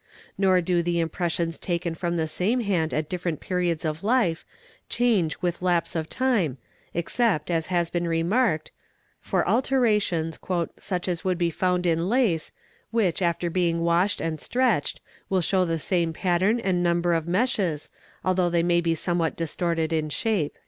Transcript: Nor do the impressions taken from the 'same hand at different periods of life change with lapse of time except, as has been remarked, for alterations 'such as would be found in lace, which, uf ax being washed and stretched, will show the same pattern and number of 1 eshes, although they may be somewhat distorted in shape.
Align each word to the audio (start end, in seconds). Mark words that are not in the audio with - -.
Nor 0.35 0.61
do 0.61 0.81
the 0.81 0.99
impressions 0.99 1.59
taken 1.59 1.93
from 1.93 2.17
the 2.17 2.25
'same 2.27 2.61
hand 2.61 2.91
at 2.91 3.07
different 3.07 3.39
periods 3.39 3.85
of 3.85 4.03
life 4.03 4.43
change 4.89 5.37
with 5.43 5.61
lapse 5.61 5.95
of 5.95 6.09
time 6.09 6.57
except, 6.95 7.51
as 7.51 7.67
has 7.67 7.91
been 7.91 8.07
remarked, 8.07 8.71
for 9.19 9.47
alterations 9.47 10.39
'such 10.79 11.07
as 11.07 11.23
would 11.23 11.37
be 11.37 11.51
found 11.51 11.85
in 11.85 12.09
lace, 12.09 12.51
which, 12.89 13.21
uf 13.21 13.35
ax 13.43 13.53
being 13.53 13.81
washed 13.81 14.19
and 14.19 14.41
stretched, 14.41 15.01
will 15.29 15.39
show 15.39 15.65
the 15.65 15.77
same 15.77 16.13
pattern 16.13 16.59
and 16.59 16.81
number 16.81 17.13
of 17.13 17.27
1 17.27 17.35
eshes, 17.35 17.89
although 18.25 18.49
they 18.49 18.63
may 18.63 18.81
be 18.81 18.95
somewhat 18.95 19.35
distorted 19.35 19.93
in 19.93 20.09
shape. 20.09 20.57